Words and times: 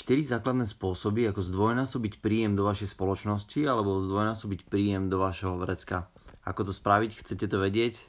4 0.00 0.32
základné 0.32 0.64
spôsoby, 0.64 1.28
ako 1.28 1.44
zdvojnásobiť 1.44 2.24
príjem 2.24 2.56
do 2.56 2.64
vašej 2.64 2.96
spoločnosti 2.96 3.60
alebo 3.68 4.00
zdvojnásobiť 4.08 4.64
príjem 4.64 5.12
do 5.12 5.20
vašeho 5.20 5.60
vrecka. 5.60 6.08
Ako 6.48 6.64
to 6.64 6.72
spraviť, 6.72 7.20
chcete 7.20 7.44
to 7.44 7.60
vedieť? 7.60 8.00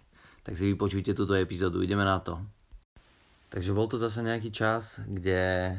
Tak 0.47 0.55
si 0.55 0.71
vypočujte 0.71 1.11
túto 1.11 1.35
epizódu, 1.35 1.83
ideme 1.83 2.07
na 2.07 2.23
to. 2.23 2.39
Takže 3.51 3.75
bol 3.75 3.91
to 3.91 3.99
zase 3.99 4.23
nejaký 4.23 4.55
čas, 4.55 5.03
kde 5.03 5.75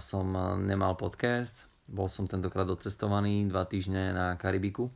som 0.00 0.32
nemal 0.64 0.96
podcast, 0.96 1.68
bol 1.92 2.08
som 2.08 2.24
tentokrát 2.24 2.64
odcestovaný 2.64 3.44
dva 3.44 3.68
týždne 3.68 4.16
na 4.16 4.26
Karibiku. 4.40 4.88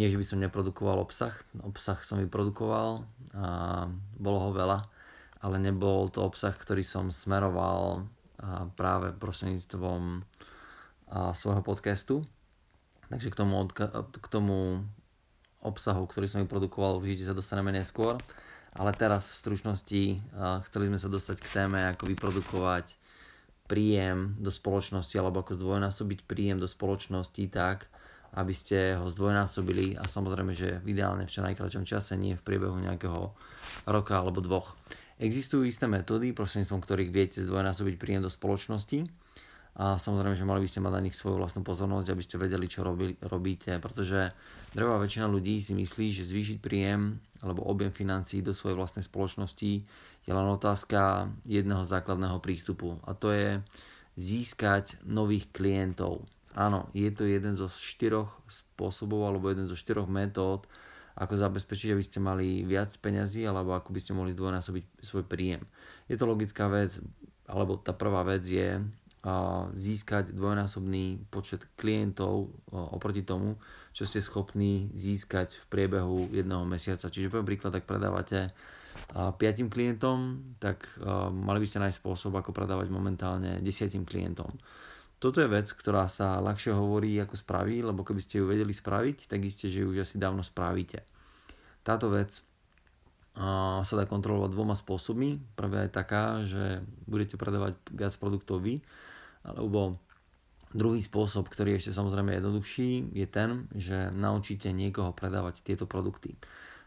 Nie, 0.00 0.08
že 0.08 0.16
by 0.16 0.24
som 0.24 0.40
neprodukoval 0.40 0.96
obsah, 0.96 1.36
obsah 1.60 2.00
som 2.00 2.24
vyprodukoval 2.24 3.04
a 3.36 3.46
bolo 4.16 4.38
ho 4.48 4.50
veľa, 4.56 4.88
ale 5.44 5.60
nebol 5.60 6.08
to 6.08 6.24
obsah, 6.24 6.56
ktorý 6.56 6.80
som 6.80 7.12
smeroval 7.12 8.08
práve 8.74 9.14
prostredníctvom 9.16 10.22
svojho 11.32 11.62
podcastu. 11.62 12.26
Takže 13.12 13.30
k 13.30 13.36
tomu, 13.36 13.68
k 14.10 14.26
tomu 14.32 14.82
obsahu, 15.60 16.04
ktorý 16.08 16.26
som 16.26 16.42
vyprodukoval, 16.42 16.98
určite 16.98 17.28
sa 17.28 17.36
dostaneme 17.36 17.70
neskôr. 17.70 18.18
Ale 18.74 18.90
teraz 18.90 19.30
v 19.30 19.38
stručnosti 19.38 20.02
chceli 20.66 20.84
sme 20.90 20.98
sa 20.98 21.06
dostať 21.06 21.36
k 21.38 21.50
téme, 21.52 21.80
ako 21.94 22.10
vyprodukovať 22.10 22.90
príjem 23.70 24.34
do 24.42 24.50
spoločnosti 24.50 25.14
alebo 25.16 25.40
ako 25.40 25.56
zdvojnásobiť 25.56 26.26
príjem 26.28 26.58
do 26.60 26.68
spoločnosti 26.68 27.48
tak, 27.48 27.86
aby 28.34 28.50
ste 28.50 28.98
ho 28.98 29.06
zdvojnásobili 29.06 29.94
a 29.94 30.10
samozrejme, 30.10 30.52
že 30.52 30.82
ideálne 30.84 31.24
v 31.24 31.32
čo 31.32 31.46
najkračom 31.46 31.86
čase, 31.86 32.18
nie 32.18 32.34
v 32.34 32.42
priebehu 32.42 32.76
nejakého 32.82 33.30
roka 33.86 34.14
alebo 34.18 34.42
dvoch. 34.42 34.74
Existujú 35.22 35.62
isté 35.62 35.86
metódy, 35.86 36.34
prostredníctvom 36.34 36.82
ktorých 36.82 37.10
viete 37.14 37.38
zdvojnásobiť 37.38 37.94
príjem 37.98 38.26
do 38.26 38.30
spoločnosti 38.32 39.06
a 39.74 39.98
samozrejme, 39.98 40.38
že 40.38 40.46
mali 40.46 40.62
by 40.62 40.68
ste 40.70 40.82
mať 40.82 40.92
na 40.94 41.02
nich 41.02 41.18
svoju 41.18 41.38
vlastnú 41.38 41.66
pozornosť, 41.66 42.06
aby 42.14 42.22
ste 42.22 42.38
vedeli, 42.38 42.66
čo 42.70 42.86
robí, 42.86 43.18
robíte, 43.26 43.78
pretože 43.82 44.30
drevá 44.70 45.02
väčšina 45.02 45.26
ľudí 45.26 45.58
si 45.58 45.74
myslí, 45.74 46.14
že 46.14 46.26
zvýšiť 46.26 46.58
príjem 46.62 47.18
alebo 47.42 47.66
objem 47.66 47.90
financií 47.90 48.38
do 48.42 48.54
svojej 48.54 48.78
vlastnej 48.78 49.02
spoločnosti 49.02 49.72
je 50.24 50.32
len 50.32 50.48
otázka 50.50 51.30
jedného 51.46 51.82
základného 51.82 52.38
prístupu 52.38 53.02
a 53.02 53.18
to 53.18 53.34
je 53.34 53.58
získať 54.14 55.02
nových 55.02 55.50
klientov. 55.50 56.22
Áno, 56.54 56.86
je 56.94 57.10
to 57.10 57.26
jeden 57.26 57.58
zo 57.58 57.66
štyroch 57.66 58.30
spôsobov 58.46 59.26
alebo 59.26 59.50
jeden 59.50 59.66
zo 59.66 59.74
štyroch 59.74 60.06
metód, 60.06 60.70
ako 61.14 61.38
zabezpečiť, 61.38 61.94
aby 61.94 62.04
ste 62.04 62.18
mali 62.18 62.66
viac 62.66 62.90
peňazí 62.90 63.46
alebo 63.46 63.74
ako 63.78 63.94
by 63.94 64.00
ste 64.02 64.12
mohli 64.18 64.34
zdvojnásobiť 64.34 64.84
svoj 65.02 65.24
príjem. 65.30 65.62
Je 66.10 66.18
to 66.18 66.26
logická 66.26 66.66
vec, 66.66 66.98
alebo 67.46 67.78
tá 67.78 67.94
prvá 67.94 68.26
vec 68.26 68.42
je 68.42 68.82
získať 69.72 70.36
dvojnásobný 70.36 71.32
počet 71.32 71.64
klientov 71.80 72.52
oproti 72.68 73.24
tomu, 73.24 73.56
čo 73.96 74.04
ste 74.04 74.20
schopní 74.20 74.92
získať 74.92 75.64
v 75.64 75.64
priebehu 75.72 76.28
jedného 76.28 76.68
mesiaca. 76.68 77.08
Čiže 77.08 77.32
poviem 77.32 77.56
príklad, 77.56 77.72
ak 77.72 77.88
predávate 77.88 78.52
5 79.16 79.40
klientom, 79.72 80.44
tak 80.60 80.84
mali 81.32 81.58
by 81.62 81.66
ste 81.66 81.80
nájsť 81.80 82.04
spôsob, 82.04 82.36
ako 82.36 82.52
predávať 82.52 82.92
momentálne 82.92 83.64
10 83.64 84.04
klientom. 84.04 84.52
Toto 85.18 85.40
je 85.40 85.48
vec, 85.48 85.70
ktorá 85.72 86.04
sa 86.10 86.36
ľahšie 86.40 86.76
hovorí 86.76 87.16
ako 87.16 87.38
spraví, 87.38 87.80
lebo 87.80 88.04
keby 88.04 88.20
ste 88.20 88.40
ju 88.40 88.50
vedeli 88.50 88.76
spraviť, 88.76 89.30
tak 89.30 89.40
isté, 89.44 89.72
že 89.72 89.80
ju 89.80 89.94
už 89.94 90.04
asi 90.04 90.20
dávno 90.20 90.44
spravíte. 90.44 91.00
Táto 91.80 92.12
vec 92.12 92.44
sa 93.34 93.94
dá 93.98 94.04
kontrolovať 94.06 94.54
dvoma 94.54 94.78
spôsobmi. 94.78 95.58
Prvá 95.58 95.88
je 95.88 95.90
taká, 95.90 96.46
že 96.46 96.86
budete 97.08 97.34
predávať 97.34 97.74
viac 97.90 98.14
produktov 98.20 98.62
vy, 98.62 98.78
alebo 99.42 99.98
druhý 100.70 101.02
spôsob, 101.02 101.50
ktorý 101.50 101.74
je 101.74 101.86
ešte 101.86 101.98
samozrejme 101.98 102.34
jednoduchší, 102.34 103.10
je 103.14 103.26
ten, 103.26 103.66
že 103.74 104.14
naučíte 104.14 104.70
niekoho 104.70 105.10
predávať 105.10 105.66
tieto 105.66 105.86
produkty. 105.86 106.38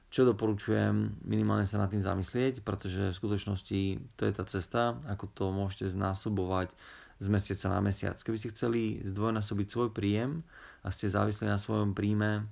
Čo 0.08 0.24
doporučujem, 0.24 1.20
minimálne 1.28 1.68
sa 1.68 1.84
nad 1.84 1.92
tým 1.92 2.00
zamyslieť, 2.00 2.64
pretože 2.64 3.12
v 3.12 3.20
skutočnosti 3.20 3.80
to 4.16 4.22
je 4.24 4.32
tá 4.32 4.44
cesta, 4.48 4.96
ako 5.04 5.28
to 5.36 5.52
môžete 5.52 5.92
znásobovať 5.92 6.72
z 7.18 7.28
mesiaca 7.28 7.68
na 7.74 7.80
mesiac. 7.82 8.18
Keby 8.18 8.38
ste 8.38 8.54
chceli 8.54 9.02
zdvojnásobiť 9.06 9.68
svoj 9.68 9.90
príjem 9.94 10.46
a 10.86 10.94
ste 10.94 11.10
závislí 11.10 11.50
na 11.50 11.58
svojom 11.58 11.98
príjme 11.98 12.46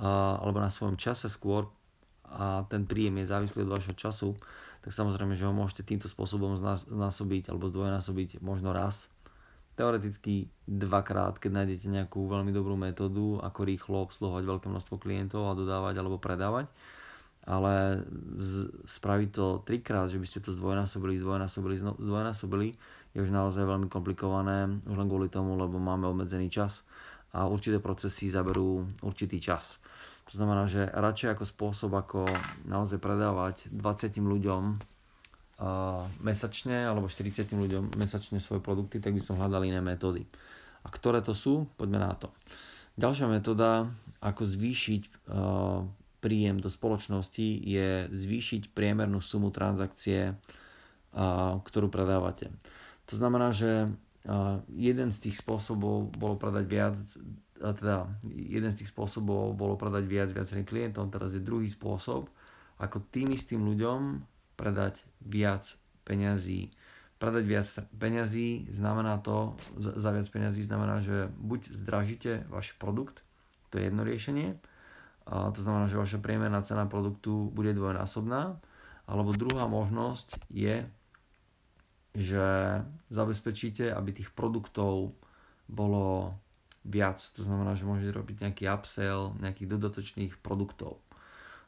alebo 0.00 0.60
na 0.60 0.72
svojom 0.72 0.96
čase 0.96 1.28
skôr 1.28 1.68
a 2.24 2.64
ten 2.70 2.86
príjem 2.86 3.20
je 3.20 3.30
závislý 3.32 3.66
od 3.66 3.74
vašho 3.74 3.94
času, 3.98 4.38
tak 4.80 4.94
samozrejme, 4.94 5.36
že 5.36 5.44
ho 5.44 5.52
môžete 5.52 5.84
týmto 5.84 6.08
spôsobom 6.08 6.56
znásobiť 6.60 7.52
alebo 7.52 7.68
zdvojnásobiť 7.68 8.40
možno 8.40 8.72
raz. 8.72 9.10
Teoreticky 9.76 10.48
dvakrát, 10.68 11.40
keď 11.40 11.50
nájdete 11.64 11.86
nejakú 11.88 12.28
veľmi 12.28 12.52
dobrú 12.52 12.76
metódu, 12.76 13.40
ako 13.40 13.60
rýchlo 13.64 14.08
obsluhovať 14.08 14.44
veľké 14.44 14.66
množstvo 14.68 14.96
klientov 15.00 15.48
a 15.48 15.56
dodávať 15.58 15.94
alebo 16.00 16.20
predávať. 16.20 16.68
Ale 17.48 18.04
spraviť 18.84 19.28
to 19.32 19.64
trikrát, 19.64 20.12
že 20.12 20.20
by 20.20 20.26
ste 20.28 20.44
to 20.44 20.52
zdvojnásobili, 20.52 21.16
zdvojnásobili, 21.24 21.76
zdvojnásobili, 21.80 22.68
je 23.10 23.18
už 23.22 23.30
naozaj 23.34 23.66
veľmi 23.66 23.90
komplikované, 23.90 24.70
už 24.86 24.96
len 24.96 25.08
kvôli 25.10 25.26
tomu, 25.26 25.58
lebo 25.58 25.82
máme 25.82 26.06
obmedzený 26.06 26.46
čas 26.46 26.86
a 27.34 27.46
určité 27.46 27.82
procesy 27.82 28.30
zaberú 28.30 28.86
určitý 29.02 29.42
čas. 29.42 29.78
To 30.30 30.38
znamená, 30.38 30.70
že 30.70 30.86
radšej 30.86 31.34
ako 31.34 31.44
spôsob, 31.46 31.90
ako 31.90 32.22
naozaj 32.62 33.02
predávať 33.02 33.66
20 33.74 34.14
ľuďom 34.22 34.62
uh, 34.78 36.06
mesačne 36.22 36.86
alebo 36.86 37.10
40 37.10 37.50
ľuďom 37.50 37.98
mesačne 37.98 38.38
svoje 38.38 38.62
produkty, 38.62 39.02
tak 39.02 39.18
by 39.18 39.22
som 39.22 39.34
hľadal 39.42 39.66
iné 39.66 39.82
metódy. 39.82 40.22
A 40.86 40.88
ktoré 40.88 41.18
to 41.18 41.34
sú? 41.34 41.66
Poďme 41.74 41.98
na 41.98 42.14
to. 42.14 42.30
Ďalšia 42.94 43.26
metóda, 43.26 43.90
ako 44.22 44.46
zvýšiť 44.46 45.02
uh, 45.34 45.82
príjem 46.22 46.62
do 46.62 46.70
spoločnosti, 46.70 47.48
je 47.66 48.06
zvýšiť 48.14 48.70
priemernú 48.70 49.18
sumu 49.18 49.50
transakcie, 49.50 50.30
uh, 50.30 51.58
ktorú 51.58 51.90
predávate. 51.90 52.54
To 53.10 53.14
znamená, 53.18 53.50
že 53.50 53.90
jeden 54.70 55.10
z 55.10 55.18
tých 55.18 55.42
spôsobov 55.42 56.14
bolo 56.14 56.38
predať 56.38 56.64
viac, 56.70 56.96
teda 57.58 58.06
jeden 58.30 58.70
z 58.70 58.84
tých 58.84 58.92
spôsobov 58.94 59.58
bolo 59.58 59.74
predať 59.74 60.06
viac 60.06 60.28
viacerým 60.30 60.64
klientom, 60.64 61.10
teraz 61.10 61.34
je 61.34 61.42
druhý 61.42 61.66
spôsob, 61.66 62.30
ako 62.78 63.02
tým 63.10 63.34
istým 63.34 63.66
ľuďom 63.66 64.22
predať 64.54 65.02
viac 65.20 65.66
peňazí. 66.06 66.70
Predať 67.20 67.44
viac 67.44 67.68
peňazí 68.00 68.70
znamená 68.72 69.20
to, 69.20 69.58
za 69.76 70.08
viac 70.08 70.24
peňazí 70.30 70.64
znamená, 70.64 71.04
že 71.04 71.28
buď 71.36 71.74
zdražíte 71.74 72.32
váš 72.48 72.72
produkt, 72.80 73.20
to 73.68 73.76
je 73.76 73.92
jedno 73.92 74.06
riešenie, 74.06 74.56
a 75.28 75.52
to 75.52 75.60
znamená, 75.60 75.90
že 75.90 76.00
vaša 76.00 76.18
priemerná 76.18 76.64
cena 76.64 76.88
produktu 76.88 77.52
bude 77.52 77.76
dvojnásobná, 77.76 78.56
alebo 79.04 79.36
druhá 79.36 79.68
možnosť 79.68 80.38
je 80.48 80.88
že 82.16 82.80
zabezpečíte, 83.10 83.90
aby 83.94 84.10
tých 84.10 84.34
produktov 84.34 85.14
bolo 85.70 86.34
viac. 86.82 87.22
To 87.38 87.42
znamená, 87.46 87.78
že 87.78 87.86
môžete 87.86 88.10
robiť 88.16 88.36
nejaký 88.42 88.64
upsell, 88.66 89.36
nejakých 89.38 89.78
dodatočných 89.78 90.32
produktov. 90.42 90.98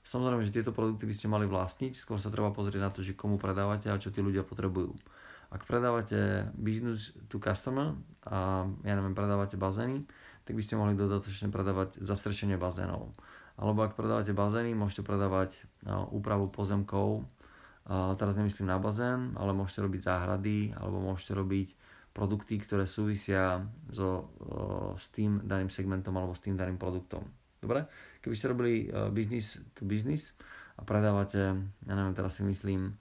Samozrejme, 0.02 0.42
že 0.42 0.50
tieto 0.50 0.74
produkty 0.74 1.06
by 1.06 1.14
ste 1.14 1.30
mali 1.30 1.46
vlastniť, 1.46 1.94
skôr 1.94 2.18
sa 2.18 2.26
treba 2.26 2.50
pozrieť 2.50 2.80
na 2.82 2.90
to, 2.90 3.06
že 3.06 3.14
komu 3.14 3.38
predávate 3.38 3.86
a 3.86 4.02
čo 4.02 4.10
tí 4.10 4.18
ľudia 4.18 4.42
potrebujú. 4.42 4.98
Ak 5.54 5.62
predávate 5.62 6.50
business 6.58 7.14
to 7.30 7.38
customer 7.38 7.94
a 8.26 8.66
ja 8.82 8.94
neviem, 8.98 9.14
predávate 9.14 9.54
bazény, 9.54 10.02
tak 10.42 10.58
by 10.58 10.62
ste 10.64 10.74
mohli 10.74 10.98
dodatočne 10.98 11.54
predávať 11.54 12.02
zastrešenie 12.02 12.58
bazénov. 12.58 13.14
Alebo 13.54 13.86
ak 13.86 13.94
predávate 13.94 14.34
bazény, 14.34 14.74
môžete 14.74 15.06
predávať 15.06 15.54
úpravu 16.10 16.50
pozemkov, 16.50 17.22
teraz 17.88 18.34
nemyslím 18.38 18.70
na 18.70 18.78
bazén, 18.78 19.34
ale 19.34 19.56
môžete 19.56 19.82
robiť 19.82 20.00
záhrady 20.06 20.70
alebo 20.78 21.02
môžete 21.02 21.32
robiť 21.34 21.68
produkty, 22.12 22.60
ktoré 22.60 22.84
súvisia 22.84 23.64
so, 23.90 24.30
s 25.00 25.08
tým 25.10 25.42
daným 25.42 25.72
segmentom 25.72 26.12
alebo 26.14 26.36
s 26.36 26.44
tým 26.44 26.54
daným 26.54 26.76
produktom. 26.76 27.24
Dobre? 27.58 27.88
Keby 28.20 28.34
ste 28.36 28.50
robili 28.52 28.74
business 29.10 29.58
to 29.74 29.88
business 29.88 30.36
a 30.78 30.84
predávate, 30.84 31.56
ja 31.58 31.92
neviem, 31.96 32.14
teraz 32.14 32.38
si 32.38 32.44
myslím, 32.44 32.94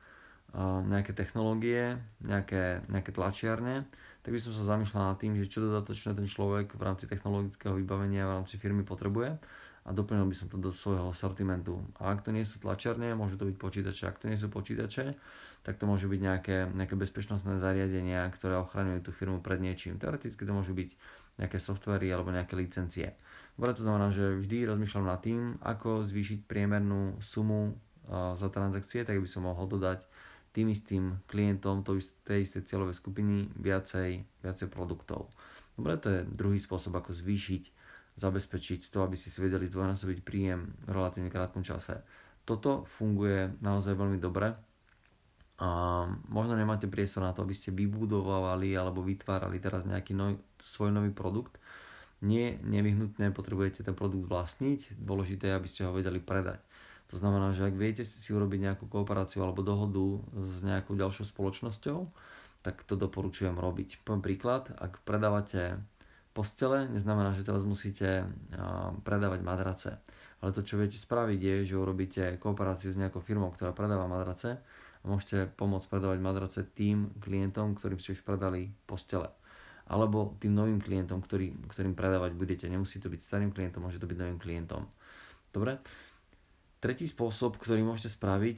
nejaké 0.87 1.15
technológie, 1.15 1.95
nejaké, 2.19 2.83
nejaké 2.91 3.11
tlačiarne, 3.15 3.87
tak 4.21 4.31
by 4.35 4.39
som 4.43 4.51
sa 4.51 4.75
zamýšľal 4.75 5.15
nad 5.15 5.17
tým, 5.17 5.33
že 5.39 5.47
čo 5.47 5.63
dodatočne 5.63 6.11
ten 6.11 6.27
človek 6.27 6.75
v 6.75 6.81
rámci 6.83 7.07
technologického 7.07 7.73
vybavenia 7.79 8.27
v 8.27 8.35
rámci 8.43 8.59
firmy 8.59 8.83
potrebuje 8.83 9.39
a 9.81 9.89
doplnil 9.89 10.29
by 10.29 10.35
som 10.37 10.47
to 10.47 10.61
do 10.61 10.69
svojho 10.69 11.09
sortimentu. 11.17 11.81
A 11.97 12.13
ak 12.13 12.21
to 12.21 12.29
nie 12.29 12.45
sú 12.45 12.61
tlačiarne, 12.61 13.17
môžu 13.17 13.41
to 13.41 13.49
byť 13.49 13.57
počítače. 13.57 14.03
Ak 14.05 14.21
to 14.21 14.29
nie 14.29 14.37
sú 14.37 14.47
počítače, 14.53 15.17
tak 15.65 15.77
to 15.81 15.89
môžu 15.89 16.05
byť 16.09 16.21
nejaké, 16.21 16.57
nejaké 16.69 16.93
bezpečnostné 16.97 17.57
zariadenia, 17.57 18.29
ktoré 18.33 18.61
ochraňujú 18.61 19.09
tú 19.09 19.11
firmu 19.13 19.41
pred 19.41 19.57
niečím. 19.57 19.97
Teoreticky 19.97 20.45
to 20.45 20.53
môžu 20.53 20.77
byť 20.77 20.89
nejaké 21.41 21.57
softvery 21.57 22.13
alebo 22.13 22.29
nejaké 22.29 22.53
licencie. 22.53 23.17
Dobre, 23.57 23.73
to 23.73 23.81
znamená, 23.81 24.13
že 24.13 24.37
vždy 24.37 24.69
rozmýšľam 24.69 25.05
nad 25.09 25.21
tým, 25.21 25.57
ako 25.65 26.05
zvýšiť 26.05 26.45
priemernú 26.45 27.17
sumu 27.21 27.73
za 28.11 28.47
transakcie, 28.53 29.05
tak 29.05 29.17
by 29.17 29.29
som 29.29 29.49
mohol 29.49 29.65
dodať 29.65 30.01
tým 30.51 30.67
istým 30.67 31.15
klientom 31.31 31.81
to 31.81 31.95
tej 32.27 32.43
istej 32.43 32.67
cieľovej 32.67 32.99
skupiny 32.99 33.47
viacej, 33.55 34.43
viacej 34.43 34.67
produktov. 34.67 35.31
Dobre, 35.79 35.95
to 35.95 36.07
je 36.11 36.19
druhý 36.27 36.59
spôsob, 36.59 36.91
ako 36.91 37.15
zvýšiť, 37.15 37.80
zabezpečiť 38.19 38.91
to, 38.91 39.03
aby 39.05 39.15
si 39.15 39.31
si 39.31 39.39
vedeli 39.39 39.67
zdvojnásobiť 39.67 40.19
príjem 40.25 40.73
v 40.85 40.89
relatívne 40.91 41.31
krátkom 41.31 41.63
čase. 41.63 42.03
Toto 42.43 42.83
funguje 42.99 43.55
naozaj 43.63 43.95
veľmi 43.95 44.19
dobre. 44.19 44.51
A 45.61 45.69
možno 46.25 46.57
nemáte 46.57 46.89
priestor 46.89 47.21
na 47.21 47.37
to, 47.37 47.45
aby 47.45 47.53
ste 47.53 47.69
vybudovali 47.69 48.73
alebo 48.73 49.05
vytvárali 49.05 49.61
teraz 49.61 49.85
nejaký 49.85 50.17
noj, 50.17 50.41
svoj 50.57 50.89
nový 50.89 51.13
produkt. 51.13 51.61
Nie 52.25 52.57
nevyhnutne 52.65 53.29
potrebujete 53.29 53.85
ten 53.85 53.93
produkt 53.93 54.25
vlastniť, 54.25 54.97
dôležité 54.97 55.53
je, 55.53 55.57
aby 55.57 55.67
ste 55.69 55.85
ho 55.85 55.93
vedeli 55.93 56.17
predať. 56.17 56.61
To 57.13 57.19
znamená, 57.19 57.53
že 57.53 57.67
ak 57.67 57.75
viete 57.77 58.01
si 58.07 58.29
urobiť 58.31 58.59
nejakú 58.71 58.85
kooperáciu 58.89 59.43
alebo 59.45 59.61
dohodu 59.61 60.21
s 60.31 60.63
nejakou 60.63 60.97
ďalšou 60.97 61.27
spoločnosťou, 61.29 62.09
tak 62.61 62.85
to 62.85 62.93
doporučujem 62.93 63.57
robiť. 63.57 64.05
Poviem 64.05 64.21
príklad, 64.21 64.69
ak 64.79 65.01
predávate 65.01 65.81
postele, 66.31 66.87
neznamená, 66.91 67.35
že 67.35 67.43
teraz 67.43 67.63
musíte 67.63 68.27
predávať 69.03 69.39
madrace. 69.43 69.89
Ale 70.41 70.55
to, 70.55 70.65
čo 70.65 70.81
viete 70.81 70.97
spraviť, 70.97 71.39
je, 71.39 71.55
že 71.69 71.75
urobíte 71.77 72.23
kooperáciu 72.41 72.89
s 72.89 72.97
nejakou 72.97 73.21
firmou, 73.21 73.53
ktorá 73.53 73.77
predáva 73.77 74.09
madrace 74.09 74.57
a 75.01 75.05
môžete 75.05 75.53
pomôcť 75.53 75.85
predávať 75.85 76.19
madrace 76.23 76.59
tým 76.65 77.13
klientom, 77.21 77.77
ktorým 77.77 78.01
ste 78.01 78.17
už 78.17 78.25
predali 78.25 78.73
postele. 78.89 79.29
Alebo 79.91 80.39
tým 80.39 80.55
novým 80.55 80.81
klientom, 80.81 81.21
ktorý, 81.21 81.51
ktorým 81.69 81.93
predávať 81.93 82.33
budete. 82.33 82.65
Nemusí 82.71 82.97
to 82.97 83.11
byť 83.11 83.21
starým 83.21 83.51
klientom, 83.53 83.85
môže 83.85 83.99
to 83.99 84.07
byť 84.09 84.17
novým 84.17 84.39
klientom. 84.39 84.87
Dobre? 85.51 85.77
Tretí 86.81 87.05
spôsob, 87.05 87.61
ktorý 87.61 87.85
môžete 87.85 88.09
spraviť, 88.17 88.57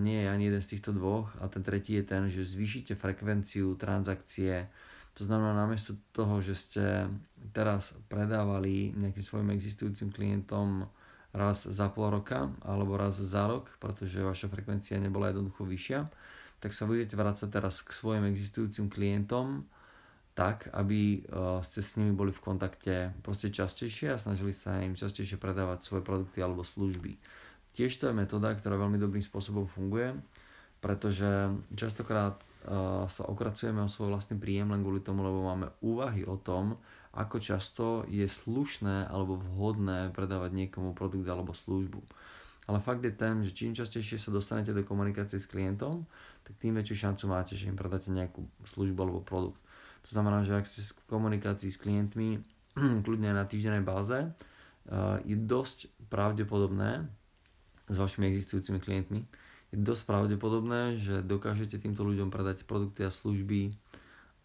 nie 0.00 0.24
je 0.24 0.28
ani 0.32 0.48
jeden 0.48 0.62
z 0.64 0.70
týchto 0.72 0.96
dvoch, 0.96 1.36
a 1.36 1.52
ten 1.52 1.60
tretí 1.60 1.92
je 2.00 2.04
ten, 2.08 2.24
že 2.32 2.48
zvýšite 2.48 2.96
frekvenciu 2.96 3.76
transakcie. 3.76 4.72
To 5.20 5.28
znamená, 5.28 5.52
namiesto 5.52 5.92
toho, 6.16 6.40
že 6.40 6.56
ste 6.56 6.84
teraz 7.52 7.92
predávali 8.08 8.96
nejakým 8.96 9.20
svojim 9.20 9.52
existujúcim 9.52 10.08
klientom 10.08 10.88
raz 11.36 11.64
za 11.68 11.88
pol 11.92 12.12
roka 12.12 12.48
alebo 12.64 12.96
raz 12.96 13.20
za 13.20 13.44
rok, 13.48 13.68
pretože 13.76 14.24
vaša 14.24 14.48
frekvencia 14.48 14.96
nebola 14.96 15.32
jednoducho 15.32 15.68
vyššia, 15.68 16.00
tak 16.60 16.72
sa 16.72 16.88
budete 16.88 17.16
vrácať 17.16 17.48
teraz 17.48 17.80
k 17.84 17.92
svojim 17.92 18.24
existujúcim 18.28 18.88
klientom 18.88 19.68
tak, 20.32 20.72
aby 20.72 21.20
ste 21.60 21.84
s 21.84 22.00
nimi 22.00 22.16
boli 22.16 22.32
v 22.32 22.40
kontakte 22.40 23.12
proste 23.20 23.52
častejšie 23.52 24.16
a 24.16 24.20
snažili 24.20 24.56
sa 24.56 24.80
im 24.80 24.96
častejšie 24.96 25.36
predávať 25.36 25.84
svoje 25.84 26.00
produkty 26.00 26.40
alebo 26.40 26.64
služby. 26.64 27.20
Tiež 27.76 28.00
to 28.00 28.08
je 28.08 28.16
metóda, 28.16 28.52
ktorá 28.56 28.80
veľmi 28.80 28.96
dobrým 28.96 29.20
spôsobom 29.20 29.68
funguje, 29.68 30.16
pretože 30.80 31.52
častokrát 31.76 32.40
sa 33.10 33.22
okracujeme 33.26 33.82
o 33.82 33.90
svoj 33.90 34.14
vlastný 34.14 34.38
príjem 34.38 34.70
len 34.70 34.86
kvôli 34.86 35.02
tomu, 35.02 35.26
lebo 35.26 35.42
máme 35.42 35.74
úvahy 35.82 36.22
o 36.22 36.38
tom, 36.38 36.78
ako 37.12 37.36
často 37.42 37.86
je 38.08 38.24
slušné 38.24 39.10
alebo 39.10 39.36
vhodné 39.36 40.14
predávať 40.14 40.54
niekomu 40.56 40.96
produkt 40.96 41.28
alebo 41.28 41.52
službu. 41.52 42.00
Ale 42.70 42.78
fakt 42.78 43.02
je 43.02 43.10
ten, 43.10 43.42
že 43.42 43.52
čím 43.52 43.74
častejšie 43.74 44.22
sa 44.22 44.30
dostanete 44.30 44.70
do 44.70 44.86
komunikácie 44.86 45.36
s 45.42 45.50
klientom, 45.50 46.06
tak 46.46 46.54
tým 46.62 46.78
väčšiu 46.78 47.10
šancu 47.10 47.24
máte, 47.26 47.52
že 47.58 47.66
im 47.66 47.76
predáte 47.76 48.08
nejakú 48.08 48.46
službu 48.64 48.98
alebo 49.02 49.20
produkt. 49.20 49.58
To 50.06 50.10
znamená, 50.14 50.46
že 50.46 50.54
ak 50.54 50.66
ste 50.66 50.82
v 50.82 51.10
komunikácii 51.10 51.70
s 51.70 51.78
klientmi, 51.78 52.38
kľudne 53.04 53.34
na 53.34 53.44
týždennej 53.44 53.82
báze, 53.82 54.30
je 55.26 55.36
dosť 55.38 55.90
pravdepodobné, 56.10 57.06
s 57.90 57.96
vašimi 57.98 58.30
existujúcimi 58.30 58.78
klientmi, 58.80 59.20
je 59.72 59.80
dosť 59.80 60.04
pravdepodobné, 60.04 61.00
že 61.00 61.24
dokážete 61.24 61.80
týmto 61.80 62.04
ľuďom 62.04 62.28
predať 62.28 62.68
produkty 62.68 63.08
a 63.08 63.10
služby 63.10 63.72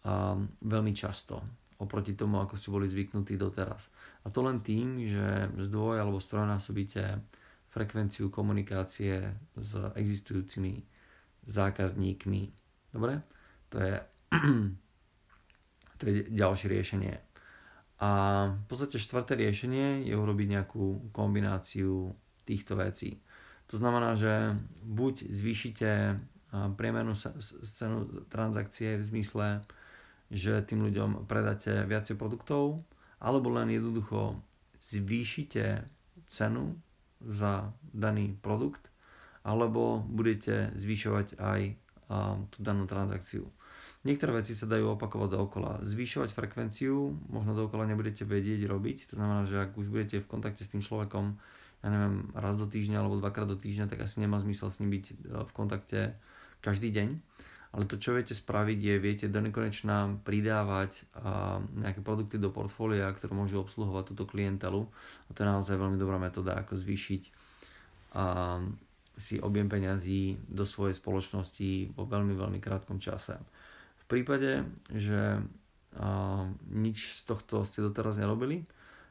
a 0.08 0.40
veľmi 0.64 0.96
často 0.96 1.44
oproti 1.78 2.18
tomu, 2.18 2.42
ako 2.42 2.58
ste 2.58 2.74
boli 2.74 2.90
zvyknutí 2.90 3.38
doteraz. 3.38 3.86
A 4.26 4.34
to 4.34 4.42
len 4.42 4.58
tým, 4.64 5.06
že 5.06 5.52
zdvoj 5.70 6.02
alebo 6.02 6.18
strojnásobíte 6.18 7.22
frekvenciu 7.70 8.32
komunikácie 8.34 9.30
s 9.54 9.72
existujúcimi 9.94 10.82
zákazníkmi. 11.46 12.42
Dobre? 12.90 13.22
To 13.70 13.76
je, 13.78 13.94
to 15.98 16.02
je 16.02 16.14
ďalšie 16.34 16.66
riešenie. 16.66 17.14
A 17.98 18.10
v 18.54 18.64
podstate 18.66 18.98
štvrté 18.98 19.38
riešenie 19.38 20.06
je 20.06 20.14
urobiť 20.14 20.46
nejakú 20.58 21.14
kombináciu 21.14 22.14
týchto 22.42 22.78
vecí. 22.78 23.22
To 23.68 23.76
znamená, 23.76 24.16
že 24.16 24.56
buď 24.84 25.28
zvýšite 25.28 26.16
priemernú 26.80 27.12
cenu 27.76 28.24
transakcie 28.32 28.96
v 28.96 29.04
zmysle, 29.04 29.60
že 30.32 30.64
tým 30.64 30.88
ľuďom 30.88 31.28
predáte 31.28 31.84
viacej 31.84 32.16
produktov, 32.16 32.80
alebo 33.20 33.52
len 33.52 33.68
jednoducho 33.68 34.40
zvýšite 34.80 35.84
cenu 36.24 36.80
za 37.20 37.72
daný 37.92 38.32
produkt, 38.40 38.88
alebo 39.44 40.00
budete 40.04 40.72
zvyšovať 40.76 41.36
aj 41.36 41.60
tú 42.48 42.58
danú 42.64 42.88
transakciu. 42.88 43.44
Niektoré 44.06 44.40
veci 44.40 44.56
sa 44.56 44.64
dajú 44.64 44.96
opakovať 44.96 45.28
dookola. 45.36 45.84
Zvyšovať 45.84 46.32
frekvenciu 46.32 47.12
možno 47.28 47.52
dookola 47.52 47.84
nebudete 47.84 48.24
vedieť 48.24 48.64
robiť, 48.64 49.12
to 49.12 49.14
znamená, 49.20 49.44
že 49.44 49.60
ak 49.60 49.76
už 49.76 49.92
budete 49.92 50.24
v 50.24 50.30
kontakte 50.30 50.64
s 50.64 50.72
tým 50.72 50.80
človekom 50.80 51.36
ja 51.78 51.88
neviem, 51.88 52.26
raz 52.34 52.58
do 52.58 52.66
týždňa 52.66 53.02
alebo 53.02 53.22
dvakrát 53.22 53.46
do 53.46 53.54
týždňa, 53.54 53.86
tak 53.86 54.02
asi 54.02 54.18
nemá 54.18 54.42
zmysel 54.42 54.68
s 54.74 54.82
ním 54.82 54.98
byť 54.98 55.04
e, 55.06 55.14
v 55.46 55.52
kontakte 55.54 56.00
každý 56.58 56.90
deň. 56.90 57.08
Ale 57.68 57.84
to, 57.84 58.00
čo 58.00 58.16
viete 58.16 58.32
spraviť, 58.32 58.78
je, 58.80 58.94
viete 58.96 59.26
do 59.28 59.44
nekonečná 59.44 60.24
pridávať 60.24 61.04
a, 61.14 61.60
nejaké 61.62 62.00
produkty 62.00 62.40
do 62.40 62.48
portfólia, 62.48 63.12
ktoré 63.12 63.36
môžu 63.36 63.60
obsluhovať 63.62 64.04
túto 64.10 64.24
klientelu. 64.24 64.88
A 65.28 65.30
to 65.36 65.44
je 65.44 65.46
naozaj 65.46 65.76
veľmi 65.76 66.00
dobrá 66.00 66.16
metóda, 66.16 66.56
ako 66.56 66.80
zvýšiť 66.80 67.22
a, 68.16 68.58
si 69.18 69.42
objem 69.42 69.66
peňazí 69.66 70.38
do 70.46 70.62
svojej 70.62 70.94
spoločnosti 70.94 71.92
vo 71.92 72.06
veľmi, 72.06 72.38
veľmi 72.38 72.58
krátkom 72.62 73.02
čase. 73.02 73.34
V 73.98 74.04
prípade, 74.06 74.62
že 74.94 75.42
nič 76.70 77.18
z 77.18 77.22
tohto 77.26 77.66
ste 77.66 77.82
doteraz 77.82 78.22
nerobili, 78.22 78.62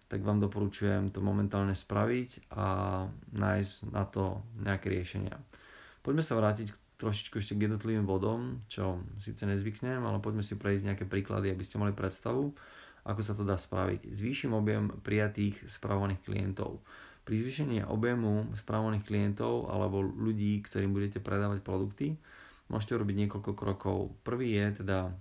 tak 0.08 0.24
vám 0.24 0.40
doporučujem 0.40 1.12
to 1.12 1.20
momentálne 1.20 1.76
spraviť 1.76 2.52
a 2.56 2.68
nájsť 3.36 3.76
na 3.92 4.04
to 4.08 4.40
nejaké 4.64 4.88
riešenia. 4.88 5.36
Poďme 6.00 6.24
sa 6.24 6.40
vrátiť 6.40 6.72
trošičku 6.98 7.38
ešte 7.38 7.54
k 7.54 7.70
jednotlivým 7.70 8.08
bodom, 8.08 8.64
čo 8.72 9.04
síce 9.22 9.46
nezvyknem, 9.46 10.02
ale 10.02 10.18
poďme 10.24 10.42
si 10.42 10.58
prejsť 10.58 10.84
nejaké 10.88 11.06
príklady, 11.06 11.54
aby 11.54 11.62
ste 11.62 11.78
mali 11.78 11.94
predstavu, 11.94 12.56
ako 13.06 13.22
sa 13.22 13.38
to 13.38 13.44
dá 13.46 13.60
spraviť. 13.60 14.10
Zvýšim 14.10 14.56
objem 14.56 14.90
prijatých 15.06 15.68
spravovaných 15.70 16.24
klientov. 16.26 16.82
Pri 17.28 17.44
zvýšení 17.44 17.84
objemu 17.84 18.48
spravovaných 18.56 19.04
klientov 19.04 19.68
alebo 19.68 20.00
ľudí, 20.00 20.64
ktorým 20.64 20.96
budete 20.96 21.20
predávať 21.20 21.60
produkty, 21.60 22.16
môžete 22.72 22.96
urobiť 22.96 23.16
niekoľko 23.28 23.52
krokov. 23.52 24.16
Prvý 24.24 24.56
je 24.56 24.84
teda 24.84 25.12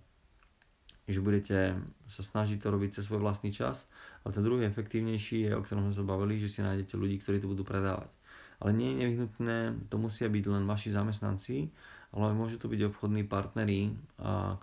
že 1.07 1.23
budete 1.23 1.79
sa 2.11 2.23
snažiť 2.23 2.59
to 2.59 2.69
robiť 2.71 2.99
cez 2.99 3.07
svoj 3.07 3.23
vlastný 3.23 3.55
čas, 3.55 3.87
ale 4.27 4.35
ten 4.35 4.43
druhý 4.43 4.67
efektívnejší 4.67 5.47
je, 5.47 5.53
o 5.55 5.63
ktorom 5.63 5.91
sme 5.91 5.95
sa 5.95 6.03
bavili, 6.03 6.43
že 6.43 6.51
si 6.51 6.61
nájdete 6.63 6.99
ľudí, 6.99 7.23
ktorí 7.23 7.39
to 7.39 7.51
budú 7.51 7.63
predávať. 7.63 8.11
Ale 8.59 8.75
nie 8.75 8.91
je 8.91 9.01
nevyhnutné, 9.05 9.59
to 9.87 9.97
musia 10.03 10.27
byť 10.27 10.45
len 10.51 10.65
vaši 10.67 10.91
zamestnanci, 10.91 11.71
ale 12.17 12.35
môžu 12.35 12.57
to 12.59 12.67
byť 12.67 12.91
obchodní 12.91 13.29
partneri, 13.29 13.93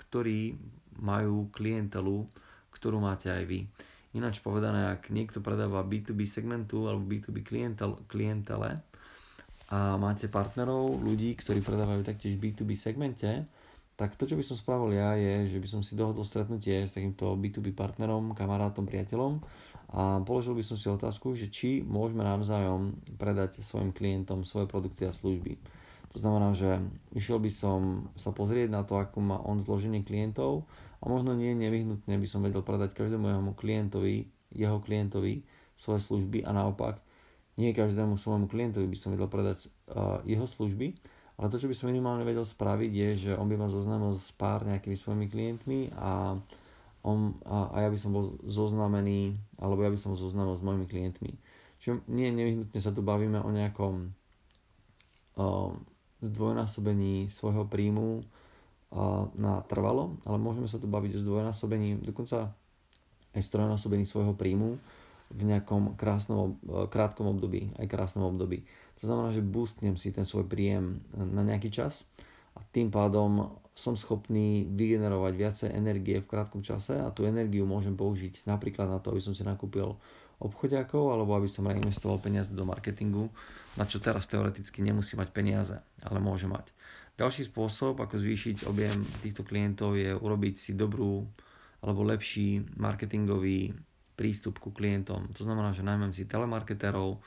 ktorí 0.10 0.58
majú 1.00 1.48
klientelu, 1.54 2.26
ktorú 2.74 2.98
máte 3.00 3.30
aj 3.32 3.44
vy. 3.46 3.64
Ináč 4.14 4.42
povedané, 4.42 4.94
ak 4.94 5.10
niekto 5.10 5.42
predáva 5.42 5.82
B2B 5.82 6.26
segmentu 6.30 6.86
alebo 6.86 7.06
B2B 7.06 7.42
klientel, 7.42 7.98
klientele 8.06 8.82
a 9.74 9.98
máte 9.98 10.30
partnerov, 10.30 11.02
ľudí, 11.02 11.34
ktorí 11.34 11.66
predávajú 11.66 12.06
taktiež 12.06 12.38
B2B 12.38 12.78
segmente, 12.78 13.48
tak 14.04 14.20
to, 14.20 14.28
čo 14.28 14.36
by 14.36 14.44
som 14.44 14.60
spravil 14.60 14.92
ja, 14.92 15.16
je, 15.16 15.48
že 15.48 15.64
by 15.64 15.68
som 15.72 15.80
si 15.80 15.96
dohodol 15.96 16.28
stretnutie 16.28 16.84
s 16.84 16.92
takýmto 16.92 17.40
B2B 17.40 17.72
partnerom, 17.72 18.36
kamarátom, 18.36 18.84
priateľom 18.84 19.40
a 19.96 20.20
položil 20.28 20.52
by 20.60 20.64
som 20.66 20.76
si 20.76 20.92
otázku, 20.92 21.40
že 21.40 21.48
či 21.48 21.80
môžeme 21.80 22.28
navzájom 22.28 23.00
predať 23.16 23.64
svojim 23.64 23.96
klientom 23.96 24.44
svoje 24.44 24.68
produkty 24.68 25.08
a 25.08 25.16
služby. 25.16 25.56
To 26.12 26.18
znamená, 26.20 26.52
že 26.52 26.84
išiel 27.16 27.40
by 27.40 27.48
som 27.48 28.12
sa 28.20 28.36
pozrieť 28.36 28.68
na 28.68 28.84
to, 28.84 29.00
ako 29.00 29.24
má 29.24 29.40
on 29.40 29.64
zloženie 29.64 30.04
klientov 30.04 30.68
a 31.00 31.08
možno 31.08 31.32
nie 31.32 31.56
nevyhnutne 31.56 32.20
by 32.20 32.28
som 32.28 32.44
vedel 32.44 32.60
predať 32.60 32.92
každému 32.92 33.24
jeho 33.32 33.54
klientovi, 33.56 34.28
jeho 34.52 34.84
klientovi 34.84 35.48
svoje 35.80 36.04
služby 36.04 36.44
a 36.44 36.52
naopak 36.52 37.00
nie 37.56 37.72
každému 37.72 38.18
svojmu 38.18 38.50
klientovi 38.50 38.90
by 38.90 38.98
som 38.98 39.14
vedel 39.14 39.30
predať 39.30 39.70
uh, 39.94 40.26
jeho 40.26 40.50
služby, 40.50 40.98
ale 41.34 41.48
to, 41.50 41.58
čo 41.58 41.70
by 41.70 41.76
som 41.76 41.90
minimálne 41.90 42.22
vedel 42.22 42.46
spraviť, 42.46 42.92
je, 42.94 43.10
že 43.30 43.32
on 43.34 43.50
by 43.50 43.58
ma 43.58 43.68
zoznámil 43.68 44.14
s 44.14 44.30
pár 44.34 44.64
nejakými 44.70 44.94
svojimi 44.94 45.26
klientmi 45.28 45.80
a, 45.98 46.38
on, 47.02 47.36
a, 47.44 47.74
a 47.74 47.78
ja 47.84 47.90
by 47.90 47.98
som 47.98 48.14
bol 48.14 48.38
zoznamený, 48.46 49.34
alebo 49.58 49.82
ja 49.82 49.90
by 49.90 49.98
som 49.98 50.14
bol 50.14 50.22
zoznámil 50.22 50.56
s 50.56 50.66
mojimi 50.66 50.86
klientmi. 50.86 51.32
Čiže 51.82 52.06
nie 52.08 52.30
nevyhnutne 52.32 52.80
sa 52.80 52.94
tu 52.94 53.02
bavíme 53.02 53.42
o 53.42 53.50
nejakom 53.50 54.14
o, 55.36 55.76
zdvojnásobení 56.24 57.28
svojho 57.28 57.68
príjmu 57.68 58.24
na 59.34 59.66
trvalo, 59.66 60.22
ale 60.22 60.38
môžeme 60.38 60.70
sa 60.70 60.78
tu 60.78 60.86
baviť 60.86 61.18
o 61.18 61.24
zdvojnásobení, 61.26 62.06
dokonca 62.06 62.54
aj 63.34 63.42
strojnásobení 63.42 64.06
svojho 64.06 64.38
príjmu 64.38 64.78
v 65.32 65.42
nejakom 65.48 65.96
krásnom, 65.96 66.60
krátkom 66.90 67.30
období, 67.32 67.72
aj 67.80 67.88
krásnom 67.88 68.28
období. 68.34 68.66
To 69.02 69.12
znamená, 69.12 69.30
že 69.32 69.44
boostnem 69.44 69.96
si 70.00 70.16
ten 70.16 70.24
svoj 70.24 70.48
príjem 70.48 71.04
na 71.14 71.44
nejaký 71.44 71.72
čas 71.72 72.08
a 72.56 72.64
tým 72.72 72.94
pádom 72.94 73.56
som 73.74 73.98
schopný 73.98 74.70
vygenerovať 74.70 75.34
viacej 75.34 75.70
energie 75.74 76.22
v 76.22 76.30
krátkom 76.30 76.62
čase 76.62 76.94
a 77.02 77.10
tú 77.10 77.26
energiu 77.26 77.66
môžem 77.66 77.98
použiť 77.98 78.46
napríklad 78.46 78.86
na 78.86 79.02
to, 79.02 79.10
aby 79.10 79.22
som 79.22 79.34
si 79.34 79.42
nakúpil 79.42 79.98
obchodiakov 80.38 81.10
alebo 81.10 81.34
aby 81.34 81.50
som 81.50 81.66
reinvestoval 81.66 82.22
peniaze 82.22 82.54
do 82.54 82.68
marketingu, 82.68 83.34
na 83.74 83.90
čo 83.90 83.98
teraz 83.98 84.30
teoreticky 84.30 84.86
nemusí 84.86 85.18
mať 85.18 85.30
peniaze, 85.34 85.76
ale 86.06 86.22
môže 86.22 86.46
mať. 86.46 86.70
Ďalší 87.18 87.50
spôsob, 87.50 88.02
ako 88.02 88.18
zvýšiť 88.22 88.66
objem 88.70 89.06
týchto 89.22 89.46
klientov 89.46 89.98
je 89.98 90.14
urobiť 90.14 90.56
si 90.58 90.72
dobrú 90.78 91.26
alebo 91.82 92.06
lepší 92.06 92.64
marketingový 92.78 93.74
prístup 94.14 94.62
ku 94.62 94.70
klientom. 94.70 95.30
To 95.34 95.42
znamená, 95.42 95.74
že 95.74 95.86
najmem 95.86 96.14
si 96.14 96.30
telemarketérov 96.30 97.20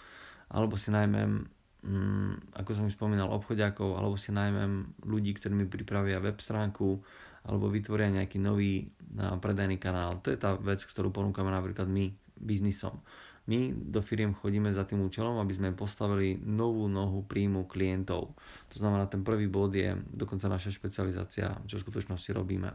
alebo 0.46 0.74
si 0.78 0.94
najmem 0.94 1.46
mm, 1.86 2.58
ako 2.62 2.70
som 2.74 2.84
už 2.86 2.98
spomínal, 2.98 3.30
obchodiakov, 3.30 3.98
alebo 3.98 4.18
si 4.18 4.34
najmem 4.34 4.94
ľudí, 5.06 5.34
ktorí 5.34 5.54
mi 5.54 5.66
pripravia 5.66 6.22
web 6.22 6.38
stránku, 6.38 7.02
alebo 7.46 7.70
vytvoria 7.70 8.10
nejaký 8.10 8.42
nový 8.42 8.90
predajný 9.14 9.78
kanál. 9.78 10.18
To 10.26 10.34
je 10.34 10.38
tá 10.38 10.58
vec, 10.58 10.82
ktorú 10.82 11.14
ponúkame 11.14 11.48
napríklad 11.54 11.86
my 11.86 12.10
biznisom. 12.36 12.98
My 13.46 13.70
do 13.70 14.02
firiem 14.02 14.34
chodíme 14.34 14.74
za 14.74 14.82
tým 14.82 15.06
účelom, 15.06 15.38
aby 15.38 15.54
sme 15.54 15.78
postavili 15.78 16.34
novú 16.42 16.90
nohu 16.90 17.22
príjmu 17.22 17.70
klientov. 17.70 18.34
To 18.74 18.76
znamená, 18.76 19.06
ten 19.06 19.22
prvý 19.22 19.46
bod 19.46 19.70
je 19.70 19.94
dokonca 20.10 20.50
naša 20.50 20.74
špecializácia, 20.74 21.54
čo 21.70 21.78
v 21.78 21.84
skutočnosti 21.86 22.34
robíme. 22.34 22.74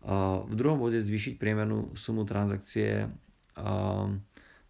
V 0.00 0.54
druhom 0.56 0.80
bode 0.80 0.96
zvýšiť 0.96 1.36
priemernú 1.36 1.92
sumu 1.92 2.24
transakcie. 2.24 3.08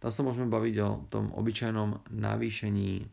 Tam 0.00 0.10
sa 0.10 0.20
môžeme 0.26 0.50
baviť 0.50 0.74
o 0.82 0.90
tom 1.06 1.30
obyčajnom 1.30 2.10
navýšení 2.10 3.06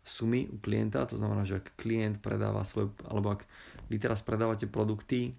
sumy 0.00 0.50
u 0.50 0.56
klienta, 0.58 1.06
to 1.06 1.14
znamená, 1.20 1.46
že 1.46 1.62
ak 1.62 1.78
klient 1.78 2.18
predáva 2.18 2.66
svoj, 2.66 2.90
alebo 3.06 3.38
ak 3.38 3.46
vy 3.86 3.96
teraz 4.02 4.26
predávate 4.26 4.66
produkty, 4.66 5.36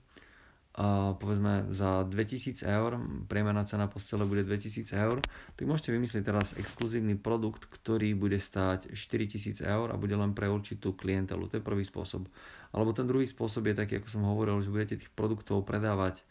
a 0.72 1.20
povedzme 1.20 1.68
za 1.76 2.08
2000 2.08 2.64
eur, 2.64 2.96
priemerná 3.28 3.68
cena 3.68 3.92
postele 3.92 4.24
bude 4.24 4.48
2000 4.48 4.88
eur, 4.96 5.20
tak 5.60 5.68
môžete 5.68 5.92
vymyslieť 5.92 6.24
teraz 6.24 6.56
exkluzívny 6.56 7.20
produkt, 7.20 7.68
ktorý 7.68 8.16
bude 8.16 8.40
stáť 8.40 8.96
4000 8.96 9.60
eur 9.68 9.92
a 9.92 10.00
bude 10.00 10.16
len 10.16 10.32
pre 10.32 10.48
určitú 10.48 10.96
klientelu. 10.96 11.52
To 11.52 11.60
je 11.60 11.64
prvý 11.64 11.84
spôsob. 11.84 12.24
Alebo 12.72 12.96
ten 12.96 13.04
druhý 13.04 13.28
spôsob 13.28 13.68
je 13.68 13.76
taký, 13.76 14.00
ako 14.00 14.08
som 14.08 14.24
hovoril, 14.24 14.64
že 14.64 14.72
budete 14.72 14.96
tých 14.96 15.12
produktov 15.12 15.68
predávať 15.68 16.24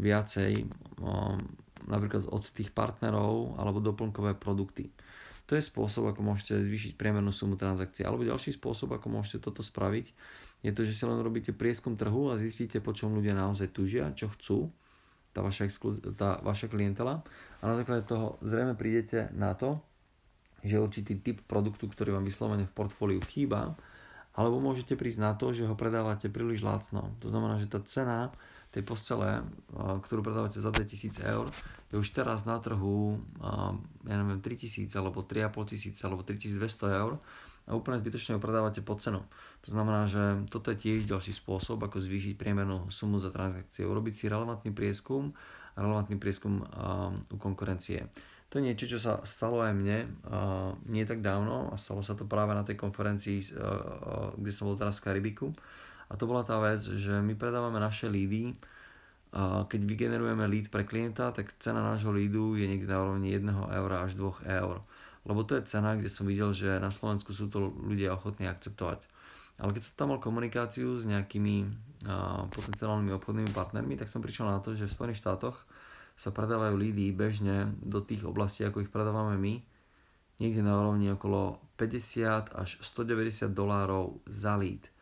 viacej, 0.00 0.64
napríklad 1.84 2.24
od 2.32 2.44
tých 2.56 2.72
partnerov 2.72 3.60
alebo 3.60 3.84
doplnkové 3.84 4.32
produkty. 4.40 4.88
To 5.44 5.52
je 5.54 5.62
spôsob, 5.62 6.08
ako 6.08 6.24
môžete 6.24 6.56
zvýšiť 6.56 6.96
priemernú 6.96 7.28
sumu 7.28 7.60
transakcií. 7.60 8.04
Alebo 8.08 8.24
ďalší 8.24 8.56
spôsob, 8.56 8.96
ako 8.96 9.12
môžete 9.12 9.44
toto 9.44 9.60
spraviť, 9.60 10.06
je 10.64 10.72
to, 10.72 10.88
že 10.88 10.96
si 10.96 11.04
len 11.04 11.20
robíte 11.20 11.52
prieskum 11.52 11.92
trhu 11.92 12.32
a 12.32 12.40
zistíte, 12.40 12.80
po 12.80 12.96
čom 12.96 13.12
ľudia 13.12 13.36
naozaj 13.36 13.68
tužia, 13.68 14.08
čo 14.16 14.32
chcú, 14.32 14.72
tá 15.36 15.44
vaša, 15.44 15.68
exkluz- 15.68 16.00
tá 16.16 16.40
vaša 16.40 16.72
klientela. 16.72 17.20
A 17.60 17.68
na 17.68 17.76
základe 17.76 18.08
toho 18.08 18.40
zrejme 18.40 18.72
prídete 18.72 19.28
na 19.36 19.52
to, 19.52 19.84
že 20.64 20.80
určitý 20.80 21.20
typ 21.20 21.44
produktu, 21.44 21.84
ktorý 21.84 22.16
vám 22.16 22.24
vyslovene 22.24 22.64
v 22.64 22.72
portfóliu 22.72 23.20
chýba, 23.20 23.76
alebo 24.32 24.58
môžete 24.58 24.96
prísť 24.96 25.20
na 25.20 25.36
to, 25.36 25.52
že 25.52 25.68
ho 25.68 25.76
predávate 25.76 26.32
príliš 26.32 26.64
lacno. 26.64 27.12
To 27.20 27.28
znamená, 27.28 27.60
že 27.60 27.68
tá 27.68 27.84
cena 27.84 28.32
tej 28.74 28.82
postele, 28.82 29.46
ktorú 29.70 30.26
predávate 30.26 30.58
za 30.58 30.74
2000 30.74 31.22
eur, 31.22 31.46
je 31.94 32.02
už 32.02 32.10
teraz 32.10 32.42
na 32.42 32.58
trhu, 32.58 33.22
ja 34.02 34.14
neviem, 34.18 34.42
3000 34.42 34.90
alebo 34.98 35.22
3500 35.22 36.10
alebo 36.10 36.26
3200 36.26 36.58
eur 36.90 37.22
a 37.64 37.78
úplne 37.78 38.02
zbytočne 38.02 38.34
ho 38.34 38.42
predávate 38.42 38.82
pod 38.82 38.98
cenu. 38.98 39.22
To 39.64 39.68
znamená, 39.70 40.10
že 40.10 40.42
toto 40.50 40.74
je 40.74 40.82
tiež 40.82 41.06
ďalší 41.06 41.32
spôsob, 41.32 41.80
ako 41.86 42.02
zvýšiť 42.02 42.34
priemernú 42.34 42.90
sumu 42.90 43.22
za 43.22 43.30
transakcie. 43.30 43.86
Urobiť 43.86 44.12
si 44.12 44.24
relevantný 44.26 44.74
prieskum 44.74 45.32
a 45.72 45.78
relevantný 45.80 46.18
prieskum 46.18 46.66
u 47.30 47.36
konkurencie. 47.38 48.10
To 48.52 48.60
je 48.60 48.66
niečo, 48.70 48.86
čo 48.86 48.98
sa 48.98 49.22
stalo 49.24 49.62
aj 49.62 49.72
mne 49.74 49.98
nie 50.90 51.06
tak 51.06 51.22
dávno 51.22 51.70
a 51.70 51.78
stalo 51.78 52.02
sa 52.02 52.18
to 52.18 52.26
práve 52.26 52.52
na 52.52 52.66
tej 52.66 52.76
konferencii, 52.78 53.54
kde 54.34 54.52
som 54.52 54.68
bol 54.68 54.76
teraz 54.76 54.98
v 54.98 55.06
Karibiku 55.10 55.54
a 56.08 56.12
to 56.18 56.28
bola 56.28 56.44
tá 56.44 56.60
vec, 56.60 56.84
že 56.84 57.20
my 57.20 57.32
predávame 57.38 57.80
naše 57.80 58.08
lídy, 58.12 58.56
keď 59.66 59.80
vygenerujeme 59.82 60.46
lead 60.46 60.70
pre 60.70 60.86
klienta, 60.86 61.34
tak 61.34 61.58
cena 61.58 61.82
nášho 61.82 62.14
lídu 62.14 62.54
je 62.54 62.70
niekde 62.70 62.86
na 62.86 63.02
úrovni 63.02 63.34
1 63.34 63.50
eura 63.50 64.06
až 64.06 64.14
2 64.14 64.46
eur. 64.46 64.78
Lebo 65.26 65.40
to 65.42 65.58
je 65.58 65.66
cena, 65.66 65.98
kde 65.98 66.06
som 66.06 66.28
videl, 66.28 66.54
že 66.54 66.78
na 66.78 66.94
Slovensku 66.94 67.34
sú 67.34 67.50
to 67.50 67.74
ľudia 67.82 68.14
ochotní 68.14 68.46
akceptovať. 68.46 69.02
Ale 69.58 69.74
keď 69.74 69.82
som 69.90 69.94
tam 69.98 70.08
mal 70.14 70.20
komunikáciu 70.22 71.00
s 71.00 71.08
nejakými 71.08 71.66
potenciálnymi 72.54 73.10
obchodnými 73.16 73.50
partnermi, 73.50 73.98
tak 73.98 74.06
som 74.06 74.22
prišiel 74.22 74.46
na 74.46 74.62
to, 74.62 74.78
že 74.78 74.86
v 74.86 74.94
Spojených 74.94 75.18
štátoch 75.24 75.66
sa 76.14 76.30
predávajú 76.30 76.78
lídy 76.78 77.10
bežne 77.10 77.74
do 77.82 77.98
tých 77.98 78.22
oblastí, 78.22 78.62
ako 78.62 78.86
ich 78.86 78.92
predávame 78.92 79.34
my, 79.34 79.54
niekde 80.38 80.62
na 80.62 80.78
úrovni 80.78 81.10
okolo 81.10 81.58
50 81.74 82.54
až 82.54 82.78
190 82.86 83.50
dolárov 83.50 84.22
za 84.30 84.54
lead. 84.54 84.93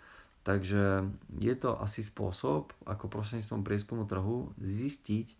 Takže 0.42 1.06
je 1.38 1.54
to 1.54 1.78
asi 1.78 2.02
spôsob, 2.02 2.74
ako 2.82 3.06
prostredníctvom 3.06 3.62
prieskumu 3.62 4.10
trhu 4.10 4.50
zistiť, 4.58 5.38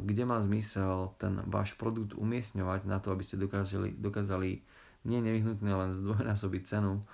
kde 0.00 0.22
má 0.24 0.40
zmysel 0.40 1.12
ten 1.20 1.44
váš 1.44 1.76
produkt 1.76 2.16
umiestňovať 2.16 2.88
na 2.88 3.00
to, 3.00 3.12
aby 3.12 3.24
ste 3.24 3.40
dokázali, 3.40 3.96
dokázali 3.96 4.64
nie 5.04 5.20
nevyhnutne 5.20 5.68
len 5.68 5.90
zdvojnásobiť 5.92 6.62
cenu 6.64 7.04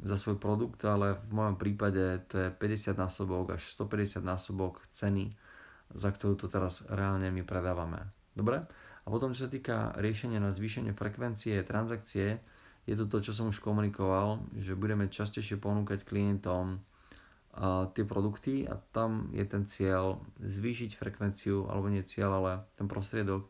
za 0.00 0.16
svoj 0.20 0.36
produkt, 0.36 0.84
ale 0.84 1.20
v 1.28 1.32
mojom 1.32 1.56
prípade 1.56 2.24
to 2.28 2.36
je 2.36 2.48
50 2.52 2.96
násobok 3.00 3.56
až 3.56 3.64
150 3.76 4.20
násobok 4.24 4.84
ceny, 4.92 5.36
za 5.92 6.12
ktorú 6.12 6.36
to 6.36 6.52
teraz 6.52 6.84
reálne 6.88 7.32
my 7.32 7.44
predávame. 7.44 8.08
Dobre? 8.36 8.64
A 9.04 9.06
potom, 9.08 9.32
čo 9.32 9.48
sa 9.48 9.52
týka 9.52 9.96
riešenia 9.96 10.36
na 10.36 10.52
zvýšenie 10.52 10.92
frekvencie 10.92 11.60
transakcie, 11.64 12.40
je 12.86 12.94
to 12.94 13.10
to, 13.10 13.18
čo 13.18 13.32
som 13.34 13.50
už 13.50 13.58
komunikoval, 13.58 14.38
že 14.54 14.78
budeme 14.78 15.10
častejšie 15.10 15.58
ponúkať 15.58 16.06
klientom 16.06 16.78
a 17.56 17.88
tie 17.90 18.04
produkty 18.04 18.68
a 18.68 18.76
tam 18.76 19.32
je 19.32 19.44
ten 19.48 19.64
cieľ 19.66 20.22
zvýšiť 20.38 20.94
frekvenciu, 20.94 21.66
alebo 21.66 21.88
nie 21.88 22.04
cieľ, 22.04 22.38
ale 22.38 22.52
ten 22.78 22.84
prostriedok, 22.86 23.48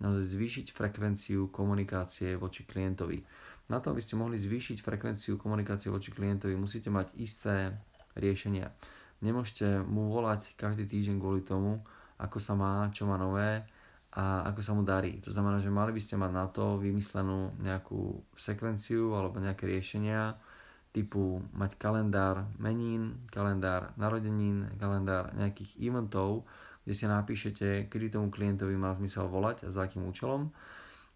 zvýšiť 0.00 0.70
frekvenciu 0.70 1.50
komunikácie 1.50 2.38
voči 2.38 2.62
klientovi. 2.62 3.18
Na 3.68 3.82
to, 3.82 3.92
aby 3.92 4.00
ste 4.00 4.16
mohli 4.16 4.38
zvýšiť 4.38 4.78
frekvenciu 4.80 5.36
komunikácie 5.36 5.90
voči 5.90 6.14
klientovi, 6.14 6.54
musíte 6.54 6.88
mať 6.88 7.12
isté 7.18 7.74
riešenia. 8.14 8.72
Nemôžete 9.20 9.82
mu 9.84 10.08
volať 10.14 10.54
každý 10.54 10.86
týždeň 10.86 11.18
kvôli 11.18 11.42
tomu, 11.42 11.82
ako 12.22 12.38
sa 12.38 12.54
má, 12.54 12.86
čo 12.94 13.10
má 13.10 13.18
nové, 13.18 13.66
a 14.18 14.50
ako 14.50 14.60
sa 14.66 14.74
mu 14.74 14.82
darí. 14.82 15.22
To 15.22 15.30
znamená, 15.30 15.62
že 15.62 15.70
mali 15.70 15.94
by 15.94 16.02
ste 16.02 16.18
mať 16.18 16.32
na 16.34 16.50
to 16.50 16.74
vymyslenú 16.82 17.54
nejakú 17.62 18.18
sekvenciu 18.34 19.14
alebo 19.14 19.38
nejaké 19.38 19.70
riešenia 19.70 20.34
typu 20.90 21.38
mať 21.54 21.78
kalendár 21.78 22.50
menín, 22.58 23.22
kalendár 23.30 23.94
narodenín, 23.94 24.74
kalendár 24.82 25.30
nejakých 25.38 25.78
eventov, 25.78 26.42
kde 26.82 26.94
si 26.98 27.06
napíšete, 27.06 27.86
kedy 27.86 28.18
tomu 28.18 28.34
klientovi 28.34 28.74
má 28.74 28.90
zmysel 28.98 29.30
volať 29.30 29.68
a 29.68 29.72
za 29.72 29.86
akým 29.86 30.02
účelom. 30.10 30.50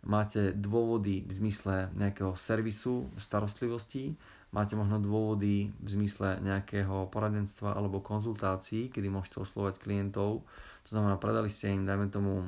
Máte 0.06 0.54
dôvody 0.54 1.26
v 1.26 1.32
zmysle 1.42 1.90
nejakého 1.98 2.38
servisu, 2.38 3.10
starostlivosti, 3.18 4.14
máte 4.54 4.78
možno 4.78 5.02
dôvody 5.02 5.74
v 5.74 5.88
zmysle 5.90 6.38
nejakého 6.38 7.10
poradenstva 7.10 7.74
alebo 7.74 7.98
konzultácií, 7.98 8.94
kedy 8.94 9.10
môžete 9.10 9.42
oslovať 9.42 9.82
klientov. 9.82 10.46
To 10.86 10.90
znamená, 10.90 11.18
predali 11.18 11.50
ste 11.50 11.74
im, 11.74 11.82
dajme 11.82 12.06
tomu, 12.10 12.46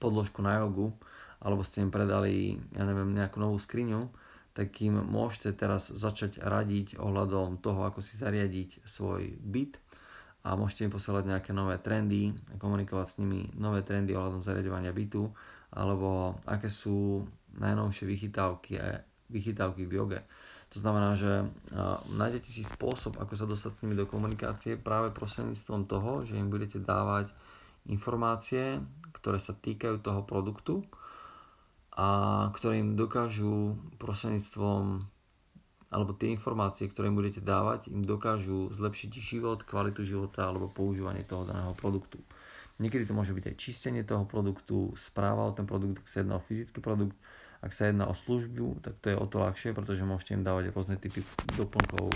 podložku 0.00 0.40
na 0.40 0.64
jogu, 0.64 0.96
alebo 1.38 1.60
ste 1.60 1.84
im 1.84 1.92
predali, 1.92 2.56
ja 2.72 2.88
neviem, 2.88 3.12
nejakú 3.12 3.36
novú 3.36 3.60
skriňu, 3.60 4.08
tak 4.50 4.74
im 4.82 4.98
môžete 4.98 5.54
teraz 5.54 5.92
začať 5.92 6.42
radiť 6.42 6.98
ohľadom 6.98 7.62
toho, 7.62 7.86
ako 7.86 8.02
si 8.02 8.18
zariadiť 8.18 8.82
svoj 8.82 9.38
byt 9.38 9.78
a 10.42 10.56
môžete 10.58 10.88
im 10.88 10.92
posielať 10.92 11.24
nejaké 11.28 11.52
nové 11.52 11.78
trendy, 11.78 12.34
komunikovať 12.58 13.06
s 13.06 13.18
nimi 13.22 13.46
nové 13.54 13.84
trendy 13.86 14.16
ohľadom 14.16 14.42
zariadovania 14.42 14.90
bytu, 14.90 15.28
alebo 15.70 16.40
aké 16.48 16.66
sú 16.66 17.28
najnovšie 17.60 18.04
vychytávky, 18.08 18.80
vychytávky 19.30 19.86
v 19.86 19.92
joge. 19.94 20.20
To 20.70 20.78
znamená, 20.78 21.18
že 21.18 21.46
nájdete 22.14 22.46
si 22.46 22.62
spôsob, 22.62 23.18
ako 23.18 23.34
sa 23.34 23.46
dostať 23.46 23.70
s 23.74 23.82
nimi 23.82 23.98
do 23.98 24.06
komunikácie 24.06 24.78
práve 24.78 25.10
prostredníctvom 25.10 25.86
toho, 25.86 26.22
že 26.26 26.38
im 26.38 26.46
budete 26.46 26.78
dávať 26.78 27.30
informácie, 27.90 28.78
ktoré 29.20 29.38
sa 29.38 29.52
týkajú 29.52 30.00
toho 30.00 30.24
produktu 30.24 30.82
a 31.94 32.48
ktoré 32.56 32.80
dokážu 32.96 33.76
prostredníctvom 34.00 35.04
alebo 35.90 36.14
tie 36.14 36.30
informácie, 36.30 36.86
ktoré 36.86 37.10
im 37.10 37.18
budete 37.18 37.42
dávať, 37.42 37.90
im 37.90 38.06
dokážu 38.06 38.70
zlepšiť 38.70 39.10
život, 39.18 39.66
kvalitu 39.66 40.06
života 40.06 40.46
alebo 40.46 40.70
používanie 40.70 41.26
toho 41.26 41.42
daného 41.42 41.74
produktu. 41.74 42.22
Niekedy 42.78 43.10
to 43.10 43.12
môže 43.12 43.34
byť 43.34 43.52
aj 43.52 43.56
čistenie 43.58 44.06
toho 44.06 44.24
produktu, 44.24 44.94
správa 44.94 45.50
o 45.50 45.52
ten 45.52 45.66
produkt, 45.66 46.00
ak 46.00 46.08
sa 46.08 46.22
jedná 46.22 46.38
o 46.38 46.46
fyzický 46.46 46.78
produkt, 46.80 47.18
ak 47.60 47.76
sa 47.76 47.90
jedná 47.90 48.08
o 48.08 48.16
službu, 48.16 48.80
tak 48.80 48.96
to 49.04 49.12
je 49.12 49.16
o 49.18 49.26
to 49.28 49.36
ľahšie, 49.42 49.76
pretože 49.76 50.06
môžete 50.06 50.32
im 50.38 50.46
dávať 50.46 50.72
rôzne 50.72 50.96
typy 50.96 51.20
doplnkov 51.58 52.08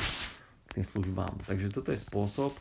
k 0.70 0.80
tým 0.80 0.86
službám. 0.86 1.34
Takže 1.44 1.68
toto 1.68 1.92
je 1.92 2.00
spôsob, 2.00 2.56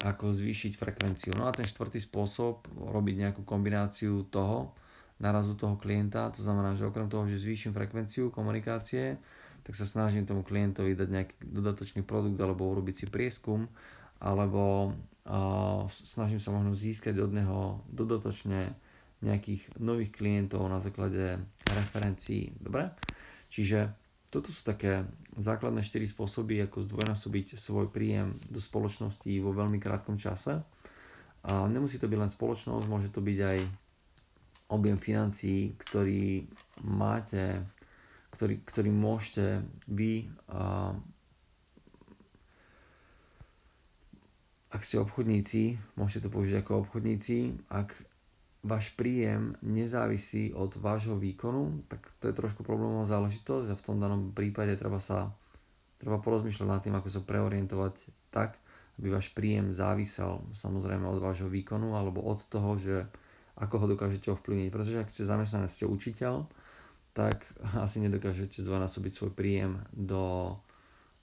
ako 0.00 0.32
zvýšiť 0.32 0.80
frekvenciu. 0.80 1.36
No 1.36 1.44
a 1.44 1.52
ten 1.52 1.68
štvrtý 1.68 2.00
spôsob, 2.00 2.64
robiť 2.72 3.14
nejakú 3.28 3.42
kombináciu 3.44 4.24
toho, 4.32 4.72
narazu 5.20 5.52
toho 5.52 5.76
klienta, 5.76 6.32
to 6.32 6.40
znamená, 6.40 6.72
že 6.72 6.88
okrem 6.88 7.04
toho, 7.12 7.28
že 7.28 7.44
zvýšim 7.44 7.76
frekvenciu 7.76 8.32
komunikácie, 8.32 9.20
tak 9.60 9.76
sa 9.76 9.84
snažím 9.84 10.24
tomu 10.24 10.40
klientovi 10.40 10.96
dať 10.96 11.08
nejaký 11.12 11.34
dodatočný 11.44 12.00
produkt 12.00 12.40
alebo 12.40 12.72
urobiť 12.72 13.04
si 13.04 13.06
prieskum, 13.12 13.68
alebo 14.24 14.96
uh, 15.28 15.84
snažím 15.92 16.40
sa 16.40 16.56
možno 16.56 16.72
získať 16.72 17.20
od 17.20 17.36
neho 17.36 17.84
dodatočne 17.92 18.72
nejakých 19.20 19.76
nových 19.76 20.16
klientov 20.16 20.64
na 20.64 20.80
základe 20.80 21.36
referencií. 21.68 22.56
Dobre? 22.56 22.88
Čiže 23.52 23.99
toto 24.30 24.54
sú 24.54 24.62
také 24.62 25.04
základné 25.36 25.82
4 25.82 26.06
spôsoby, 26.06 26.62
ako 26.62 26.86
zdvojnásobiť 26.86 27.58
svoj 27.58 27.90
príjem 27.90 28.30
do 28.46 28.62
spoločnosti 28.62 29.30
vo 29.42 29.50
veľmi 29.50 29.82
krátkom 29.82 30.16
čase. 30.16 30.62
A 31.44 31.66
nemusí 31.66 31.98
to 31.98 32.06
byť 32.06 32.18
len 32.20 32.30
spoločnosť, 32.30 32.86
môže 32.86 33.10
to 33.10 33.20
byť 33.20 33.38
aj 33.42 33.58
objem 34.70 34.98
financií, 35.02 35.74
ktorý 35.74 36.46
máte 36.86 37.58
ktorý, 38.30 38.62
ktorý 38.62 38.90
môžete 38.94 39.66
vy, 39.90 40.30
a, 40.48 40.94
ak 44.70 44.80
ste 44.86 45.02
obchodníci, 45.02 45.76
môžete 45.98 46.24
to 46.24 46.32
použiť 46.32 46.62
ako 46.62 46.86
obchodníci, 46.86 47.52
ak 47.68 47.90
váš 48.60 48.92
príjem 48.92 49.56
nezávisí 49.64 50.52
od 50.52 50.76
vášho 50.76 51.16
výkonu, 51.16 51.80
tak 51.88 52.04
to 52.20 52.28
je 52.28 52.36
trošku 52.36 52.60
problémová 52.60 53.08
záležitosť 53.08 53.72
a 53.72 53.78
v 53.78 53.84
tom 53.84 53.96
danom 53.96 54.36
prípade 54.36 54.76
treba 54.76 55.00
sa 55.00 55.32
treba 56.00 56.16
porozmýšľať 56.20 56.68
nad 56.68 56.80
tým, 56.80 56.96
ako 56.96 57.08
sa 57.12 57.20
preorientovať 57.20 57.94
tak, 58.32 58.56
aby 59.00 59.12
váš 59.12 59.32
príjem 59.36 59.72
závisel 59.72 60.40
samozrejme 60.56 61.04
od 61.04 61.20
vášho 61.20 61.48
výkonu 61.48 61.96
alebo 61.96 62.24
od 62.24 62.40
toho, 62.48 62.76
že 62.80 63.04
ako 63.60 63.84
ho 63.84 63.86
dokážete 63.92 64.32
ovplyvniť. 64.32 64.72
Pretože 64.72 65.00
ak 65.00 65.12
ste 65.12 65.28
zamestnanec, 65.28 65.68
ste 65.68 65.84
učiteľ, 65.84 66.48
tak 67.12 67.44
asi 67.84 68.00
nedokážete 68.00 68.64
zdvojnásobiť 68.64 69.12
svoj 69.12 69.32
príjem 69.36 69.80
do 69.92 70.56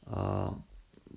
uh, 0.10 0.54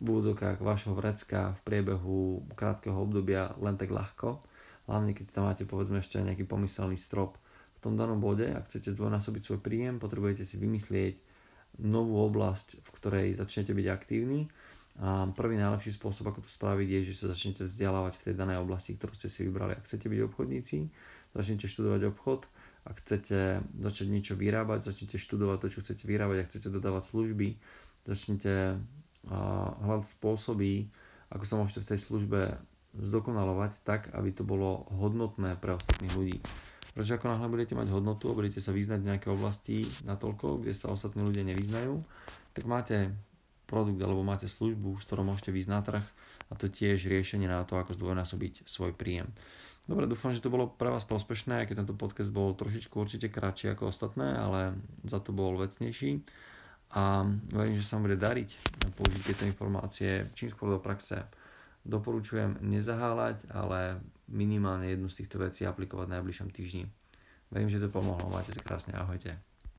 v 0.00 0.07
úvodzokách 0.09 0.65
vašho 0.65 0.97
vrecka 0.97 1.53
v 1.57 1.61
priebehu 1.61 2.49
krátkeho 2.57 2.97
obdobia 2.97 3.53
len 3.61 3.77
tak 3.77 3.93
ľahko. 3.93 4.41
Hlavne 4.90 5.14
keď 5.14 5.26
tam 5.30 5.47
máte 5.47 5.62
povedzme 5.62 6.02
ešte 6.02 6.18
nejaký 6.18 6.50
pomyselný 6.50 6.99
strop. 6.99 7.38
V 7.78 7.80
tom 7.80 7.94
danom 7.94 8.18
bode, 8.18 8.50
ak 8.50 8.66
chcete 8.66 8.90
zdvojnásobiť 8.99 9.42
svoj 9.47 9.61
príjem, 9.62 10.02
potrebujete 10.02 10.42
si 10.42 10.59
vymyslieť 10.59 11.23
novú 11.78 12.18
oblasť, 12.26 12.82
v 12.82 12.88
ktorej 12.99 13.26
začnete 13.38 13.70
byť 13.70 13.87
aktívni. 13.87 14.50
A 15.00 15.30
prvý 15.32 15.56
najlepší 15.56 15.97
spôsob, 15.97 16.28
ako 16.28 16.44
to 16.44 16.50
spraviť, 16.50 16.88
je, 16.90 17.00
že 17.14 17.25
sa 17.25 17.32
začnete 17.32 17.64
vzdelávať 17.64 18.18
v 18.18 18.25
tej 18.26 18.35
danej 18.35 18.59
oblasti, 18.61 18.99
ktorú 18.99 19.14
ste 19.14 19.30
si 19.30 19.47
vybrali. 19.47 19.78
Ak 19.78 19.87
chcete 19.87 20.11
byť 20.11 20.20
obchodníci, 20.28 20.76
začnete 21.32 21.70
študovať 21.70 22.11
obchod, 22.11 22.44
ak 22.85 22.97
chcete 23.00 23.64
začať 23.80 24.06
niečo 24.11 24.35
vyrábať, 24.37 24.90
začnite 24.90 25.16
študovať 25.16 25.59
to, 25.62 25.66
čo 25.73 25.78
chcete 25.87 26.04
vyrábať, 26.04 26.37
ak 26.42 26.49
chcete 26.52 26.68
dodávať 26.68 27.04
služby, 27.06 27.49
začnite 28.04 28.82
hľadať 29.80 30.09
spôsoby, 30.20 30.90
ako 31.30 31.44
sa 31.47 31.54
môžete 31.61 31.80
v 31.80 31.88
tej 31.94 32.00
službe 32.02 32.40
zdokonalovať 32.97 33.87
tak, 33.87 34.11
aby 34.14 34.35
to 34.35 34.42
bolo 34.42 34.88
hodnotné 34.90 35.54
pre 35.59 35.78
ostatných 35.78 36.14
ľudí. 36.14 36.38
Pretože 36.90 37.23
ako 37.23 37.30
náhle 37.30 37.47
budete 37.47 37.79
mať 37.79 37.88
hodnotu 37.94 38.31
a 38.31 38.37
budete 38.37 38.59
sa 38.59 38.74
vyznať 38.74 38.98
v 38.98 39.09
nejakej 39.14 39.31
oblasti 39.31 39.76
natoľko, 40.03 40.66
kde 40.66 40.74
sa 40.74 40.90
ostatní 40.90 41.22
ľudia 41.22 41.46
nevyznajú, 41.46 42.03
tak 42.50 42.66
máte 42.66 43.14
produkt 43.70 44.03
alebo 44.03 44.26
máte 44.26 44.50
službu, 44.50 44.98
s 44.98 45.07
ktorou 45.07 45.22
môžete 45.22 45.55
výjsť 45.55 45.70
na 45.70 45.81
trh 45.87 46.07
a 46.50 46.53
to 46.59 46.66
tiež 46.66 47.07
riešenie 47.07 47.46
na 47.46 47.62
to, 47.62 47.79
ako 47.79 47.94
zdvojnásobiť 47.94 48.66
svoj 48.66 48.90
príjem. 48.98 49.31
Dobre, 49.87 50.11
dúfam, 50.11 50.35
že 50.35 50.42
to 50.42 50.50
bolo 50.50 50.66
pre 50.66 50.90
vás 50.90 51.07
prospešné, 51.07 51.62
aj 51.62 51.66
keď 51.70 51.76
tento 51.83 51.94
podcast 51.94 52.35
bol 52.35 52.55
trošičku 52.59 52.94
určite 52.98 53.31
kratší 53.31 53.74
ako 53.74 53.94
ostatné, 53.94 54.35
ale 54.35 54.74
za 55.07 55.22
to 55.22 55.31
bol 55.31 55.55
vecnejší. 55.55 56.26
A 56.90 57.22
verím, 57.55 57.79
že 57.79 57.87
sa 57.87 57.96
vám 57.96 58.11
bude 58.11 58.18
dariť 58.18 58.50
použiť 58.98 59.22
tieto 59.22 59.46
informácie 59.46 60.26
čím 60.35 60.50
skôr 60.50 60.74
do 60.74 60.83
praxe. 60.83 61.22
Doporučujem 61.85 62.61
nezaháľať, 62.61 63.49
ale 63.51 64.05
minimálne 64.31 64.93
jednu 64.93 65.09
z 65.11 65.25
týchto 65.25 65.40
vecí 65.43 65.66
aplikovať 65.66 66.07
v 66.07 66.14
najbližšom 66.21 66.49
týždni. 66.55 66.85
Verím, 67.51 67.73
že 67.73 67.83
to 67.83 67.90
pomohlo. 67.90 68.31
Máte 68.31 68.55
sa 68.55 68.62
krásne. 68.62 68.95
Ahojte. 68.95 69.50